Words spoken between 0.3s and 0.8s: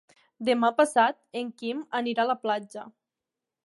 Demà